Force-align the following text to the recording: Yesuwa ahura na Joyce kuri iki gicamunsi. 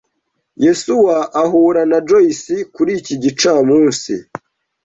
Yesuwa 0.65 1.15
ahura 1.41 1.81
na 1.91 1.97
Joyce 2.07 2.55
kuri 2.75 2.91
iki 2.99 3.15
gicamunsi. 3.23 4.13